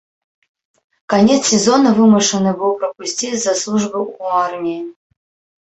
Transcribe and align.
Канец 1.13 1.35
сезону 1.51 1.89
вымушаны 2.01 2.51
быў 2.63 2.71
прапусціць 2.81 3.33
з-за 3.39 3.53
службы 3.63 3.97
ў 4.03 4.49
арміі. 4.49 4.81